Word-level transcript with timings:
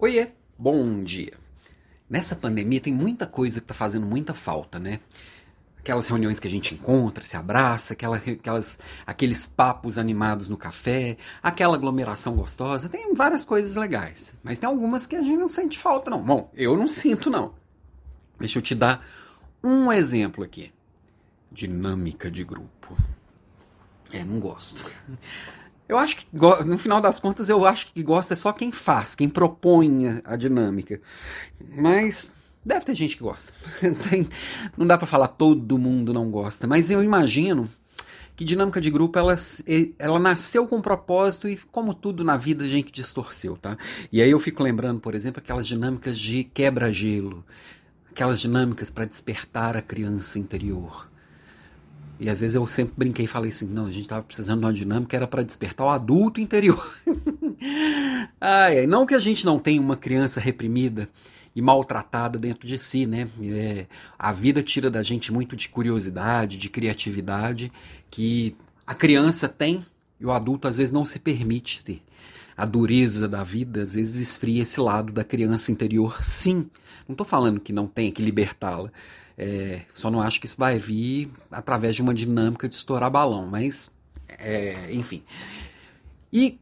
Oiê, 0.00 0.28
bom 0.56 1.02
dia. 1.02 1.32
Nessa 2.08 2.36
pandemia 2.36 2.80
tem 2.80 2.94
muita 2.94 3.26
coisa 3.26 3.60
que 3.60 3.66
tá 3.66 3.74
fazendo 3.74 4.06
muita 4.06 4.32
falta, 4.32 4.78
né? 4.78 5.00
Aquelas 5.76 6.06
reuniões 6.06 6.38
que 6.38 6.46
a 6.46 6.50
gente 6.50 6.72
encontra, 6.72 7.24
se 7.24 7.36
abraça, 7.36 7.94
aquela, 7.94 8.16
aquelas, 8.16 8.78
aqueles 9.04 9.44
papos 9.44 9.98
animados 9.98 10.48
no 10.48 10.56
café, 10.56 11.16
aquela 11.42 11.74
aglomeração 11.74 12.36
gostosa, 12.36 12.88
tem 12.88 13.12
várias 13.12 13.42
coisas 13.42 13.74
legais. 13.74 14.34
Mas 14.40 14.60
tem 14.60 14.68
algumas 14.68 15.04
que 15.04 15.16
a 15.16 15.20
gente 15.20 15.36
não 15.36 15.48
sente 15.48 15.76
falta, 15.76 16.12
não. 16.12 16.22
Bom, 16.22 16.48
eu 16.54 16.76
não 16.76 16.86
sinto, 16.86 17.28
não. 17.28 17.56
Deixa 18.38 18.60
eu 18.60 18.62
te 18.62 18.76
dar 18.76 19.04
um 19.64 19.92
exemplo 19.92 20.44
aqui. 20.44 20.72
Dinâmica 21.50 22.30
de 22.30 22.44
grupo. 22.44 22.96
É, 24.12 24.24
não 24.24 24.38
gosto. 24.38 24.92
Eu 25.88 25.96
acho 25.96 26.18
que, 26.18 26.26
no 26.66 26.76
final 26.76 27.00
das 27.00 27.18
contas, 27.18 27.48
eu 27.48 27.64
acho 27.64 27.92
que 27.92 28.02
gosta 28.02 28.34
é 28.34 28.36
só 28.36 28.52
quem 28.52 28.70
faz, 28.70 29.14
quem 29.14 29.28
propõe 29.28 30.20
a 30.22 30.36
dinâmica. 30.36 31.00
Mas 31.74 32.30
deve 32.64 32.84
ter 32.84 32.94
gente 32.94 33.16
que 33.16 33.22
gosta. 33.22 33.52
não 34.76 34.86
dá 34.86 34.98
para 34.98 35.06
falar 35.06 35.28
todo 35.28 35.78
mundo 35.78 36.12
não 36.12 36.30
gosta, 36.30 36.66
mas 36.66 36.90
eu 36.90 37.02
imagino 37.02 37.68
que 38.36 38.44
dinâmica 38.44 38.80
de 38.80 38.90
grupo 38.90 39.18
ela, 39.18 39.34
ela 39.98 40.18
nasceu 40.18 40.68
com 40.68 40.76
um 40.76 40.80
propósito 40.80 41.48
e 41.48 41.56
como 41.72 41.92
tudo 41.92 42.22
na 42.22 42.36
vida 42.36 42.64
a 42.64 42.68
gente 42.68 42.92
distorceu, 42.92 43.56
tá? 43.56 43.76
E 44.12 44.22
aí 44.22 44.30
eu 44.30 44.38
fico 44.38 44.62
lembrando, 44.62 45.00
por 45.00 45.14
exemplo, 45.14 45.40
aquelas 45.40 45.66
dinâmicas 45.66 46.16
de 46.16 46.44
quebra-gelo, 46.44 47.44
aquelas 48.10 48.38
dinâmicas 48.38 48.90
para 48.90 49.06
despertar 49.06 49.76
a 49.76 49.82
criança 49.82 50.38
interior. 50.38 51.08
E 52.20 52.28
às 52.28 52.40
vezes 52.40 52.54
eu 52.54 52.66
sempre 52.66 52.94
brinquei 52.96 53.24
e 53.24 53.28
falei 53.28 53.50
assim: 53.50 53.68
não, 53.68 53.86
a 53.86 53.92
gente 53.92 54.02
estava 54.02 54.22
precisando 54.22 54.60
de 54.60 54.66
uma 54.66 54.72
dinâmica, 54.72 55.16
era 55.16 55.26
para 55.26 55.42
despertar 55.42 55.86
o 55.86 55.90
adulto 55.90 56.40
interior. 56.40 56.94
ai, 58.40 58.80
ai, 58.80 58.86
não 58.86 59.06
que 59.06 59.14
a 59.14 59.20
gente 59.20 59.44
não 59.44 59.58
tenha 59.58 59.80
uma 59.80 59.96
criança 59.96 60.40
reprimida 60.40 61.08
e 61.54 61.62
maltratada 61.62 62.38
dentro 62.38 62.66
de 62.66 62.78
si, 62.78 63.06
né? 63.06 63.28
É, 63.42 63.86
a 64.18 64.32
vida 64.32 64.62
tira 64.62 64.90
da 64.90 65.02
gente 65.02 65.32
muito 65.32 65.56
de 65.56 65.68
curiosidade, 65.68 66.56
de 66.56 66.68
criatividade, 66.68 67.72
que 68.10 68.54
a 68.86 68.94
criança 68.94 69.48
tem 69.48 69.84
e 70.20 70.26
o 70.26 70.32
adulto 70.32 70.66
às 70.66 70.78
vezes 70.78 70.92
não 70.92 71.04
se 71.04 71.18
permite 71.18 71.82
ter. 71.84 72.02
A 72.56 72.64
dureza 72.64 73.28
da 73.28 73.44
vida 73.44 73.82
às 73.82 73.94
vezes 73.94 74.16
esfria 74.16 74.62
esse 74.62 74.80
lado 74.80 75.12
da 75.12 75.22
criança 75.22 75.70
interior, 75.70 76.22
sim. 76.24 76.68
Não 77.06 77.14
estou 77.14 77.26
falando 77.26 77.60
que 77.60 77.72
não 77.72 77.86
tem 77.86 78.10
que 78.10 78.20
libertá-la. 78.20 78.90
É, 79.40 79.82
só 79.94 80.10
não 80.10 80.20
acho 80.20 80.40
que 80.40 80.46
isso 80.46 80.56
vai 80.58 80.80
vir 80.80 81.30
através 81.48 81.94
de 81.94 82.02
uma 82.02 82.12
dinâmica 82.12 82.68
de 82.68 82.74
estourar 82.74 83.08
balão, 83.08 83.46
mas 83.46 83.88
é, 84.28 84.92
enfim. 84.92 85.22
E 86.32 86.58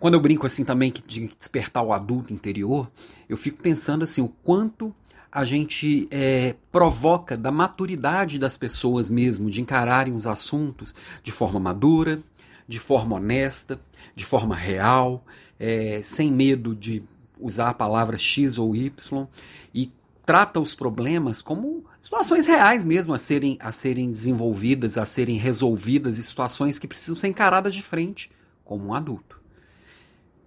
quando 0.00 0.14
eu 0.14 0.20
brinco 0.20 0.44
assim 0.44 0.64
também 0.64 0.92
de 1.06 1.28
despertar 1.38 1.84
o 1.84 1.92
adulto 1.92 2.32
interior, 2.32 2.90
eu 3.28 3.36
fico 3.36 3.62
pensando 3.62 4.02
assim 4.02 4.20
o 4.20 4.28
quanto 4.28 4.92
a 5.30 5.44
gente 5.44 6.08
é, 6.10 6.56
provoca 6.72 7.36
da 7.36 7.52
maturidade 7.52 8.38
das 8.38 8.56
pessoas 8.56 9.08
mesmo 9.08 9.50
de 9.50 9.60
encararem 9.60 10.14
os 10.14 10.26
assuntos 10.26 10.94
de 11.22 11.30
forma 11.30 11.60
madura, 11.60 12.20
de 12.66 12.78
forma 12.78 13.16
honesta, 13.16 13.78
de 14.16 14.24
forma 14.24 14.56
real, 14.56 15.24
é, 15.60 16.00
sem 16.02 16.32
medo 16.32 16.74
de 16.74 17.02
usar 17.38 17.68
a 17.68 17.74
palavra 17.74 18.18
X 18.18 18.58
ou 18.58 18.74
Y 18.74 19.26
e 19.74 19.92
trata 20.26 20.58
os 20.58 20.74
problemas 20.74 21.40
como 21.40 21.84
situações 22.00 22.46
reais 22.46 22.84
mesmo 22.84 23.14
a 23.14 23.18
serem, 23.18 23.56
a 23.60 23.70
serem 23.70 24.10
desenvolvidas, 24.10 24.98
a 24.98 25.06
serem 25.06 25.36
resolvidas, 25.36 26.18
e 26.18 26.22
situações 26.22 26.80
que 26.80 26.88
precisam 26.88 27.16
ser 27.16 27.28
encaradas 27.28 27.72
de 27.72 27.80
frente, 27.80 28.28
como 28.64 28.88
um 28.88 28.94
adulto. 28.94 29.40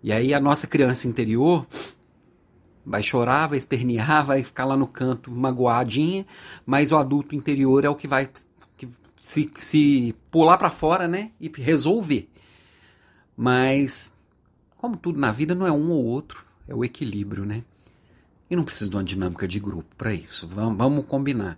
E 0.04 0.12
aí 0.12 0.34
a 0.34 0.40
nossa 0.40 0.68
criança 0.68 1.08
interior 1.08 1.66
vai 2.86 3.02
chorar, 3.02 3.48
vai 3.48 3.58
espernear, 3.58 4.24
vai 4.28 4.44
ficar 4.44 4.66
lá 4.66 4.76
no 4.76 4.86
canto 4.86 5.32
magoadinha, 5.32 6.28
mas 6.66 6.92
o 6.92 6.98
adulto 6.98 7.34
interior 7.34 7.86
é 7.86 7.90
o 7.90 7.96
que 7.96 8.08
vai 8.08 8.30
que 8.78 8.90
se, 9.18 9.50
se 9.56 10.14
pular 10.30 10.58
para 10.58 10.70
fora, 10.70 11.08
né, 11.08 11.32
e 11.39 11.50
resolver. 11.56 12.30
Mas 13.36 14.14
como 14.76 14.98
tudo 14.98 15.20
na 15.20 15.32
vida 15.32 15.56
não 15.56 15.66
é 15.66 15.72
um 15.72 15.89
ou 15.89 16.04
outro, 16.04 16.44
é 16.68 16.76
o 16.76 16.84
equilíbrio, 16.84 17.45
né? 17.45 17.64
E 18.49 18.55
não 18.55 18.64
preciso 18.64 18.89
de 18.89 18.95
uma 18.95 19.04
dinâmica 19.04 19.48
de 19.48 19.60
grupo 19.60 19.95
para 19.95 20.14
isso. 20.14 20.48
Vamos, 20.48 20.77
vamos 20.77 21.05
combinar. 21.05 21.58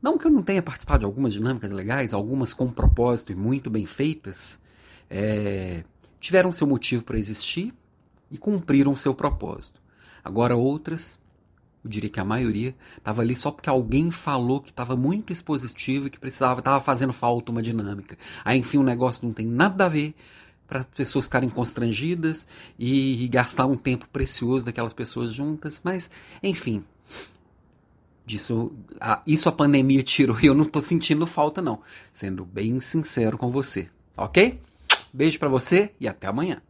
Não 0.00 0.16
que 0.16 0.26
eu 0.26 0.30
não 0.30 0.42
tenha 0.42 0.62
participado 0.62 1.00
de 1.00 1.04
algumas 1.04 1.32
dinâmicas 1.32 1.70
legais, 1.70 2.14
algumas 2.14 2.54
com 2.54 2.70
propósito 2.70 3.32
e 3.32 3.34
muito 3.34 3.68
bem 3.68 3.86
feitas, 3.86 4.62
é, 5.10 5.84
tiveram 6.20 6.52
seu 6.52 6.66
motivo 6.66 7.04
para 7.04 7.18
existir 7.18 7.74
e 8.30 8.38
cumpriram 8.38 8.96
seu 8.96 9.14
propósito. 9.14 9.80
Agora 10.24 10.56
outras, 10.56 11.20
eu 11.84 11.90
diria 11.90 12.10
que 12.10 12.20
a 12.20 12.24
maioria, 12.24 12.74
estava 12.96 13.22
ali 13.22 13.36
só 13.36 13.50
porque 13.50 13.68
alguém 13.68 14.10
falou 14.10 14.60
que 14.60 14.70
estava 14.70 14.96
muito 14.96 15.32
expositivo 15.32 16.06
e 16.06 16.10
que 16.10 16.18
precisava, 16.18 16.60
estava 16.60 16.80
fazendo 16.80 17.12
falta 17.12 17.52
uma 17.52 17.62
dinâmica. 17.62 18.18
Aí 18.44 18.58
enfim 18.58 18.78
o 18.78 18.82
negócio 18.82 19.26
não 19.26 19.32
tem 19.32 19.46
nada 19.46 19.86
a 19.86 19.88
ver 19.88 20.14
para 20.66 20.80
as 20.80 20.86
pessoas 20.86 21.26
ficarem 21.26 21.48
constrangidas 21.48 22.46
e, 22.78 23.24
e, 23.24 23.28
gastar 23.28 23.66
um 23.66 23.76
tempo 23.76 24.06
precioso 24.12 24.66
daquelas 24.66 24.92
pessoas 24.92 25.32
juntas, 25.32 25.80
mas 25.84 26.10
enfim. 26.42 26.84
Disso, 28.24 28.72
a, 29.00 29.22
isso 29.24 29.48
a 29.48 29.52
pandemia 29.52 30.02
tirou 30.02 30.36
e 30.40 30.46
eu 30.46 30.54
não 30.54 30.64
estou 30.64 30.82
sentindo 30.82 31.26
falta 31.26 31.62
não, 31.62 31.80
sendo 32.12 32.44
bem 32.44 32.80
sincero 32.80 33.38
com 33.38 33.52
você, 33.52 33.88
ok? 34.16 34.60
Beijo 35.12 35.38
para 35.38 35.48
você 35.48 35.92
e 36.00 36.08
até 36.08 36.26
amanhã. 36.26 36.60